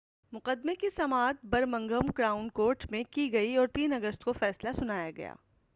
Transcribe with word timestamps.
مقدمے 0.33 0.75
کی 0.75 0.89
سماعت 0.89 1.45
برمنگھم 1.45 2.11
کراؤن 2.11 2.49
کورٹ 2.49 2.85
میں 2.91 3.03
کی 3.11 3.31
گئی 3.33 3.55
اور 3.55 3.67
3 3.79 3.93
اگست 3.93 4.23
کو 4.23 4.33
فیصلہ 4.33 4.69
سنایا 4.75 5.09
گیا 5.17 5.33